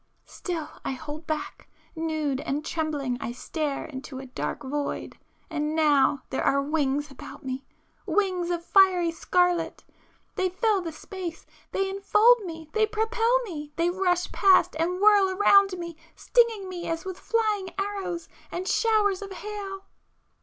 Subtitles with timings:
[0.25, 6.59] Still I hold back,—nude and trembling I stare into a dark void—and now there are
[6.59, 14.75] wings about me,—wings of fiery scarlet!—they fill the space,—they enfold me,—they propel me,—they rush past
[14.79, 19.83] and whirl around me, stinging me as with flying arrows and showers of hail!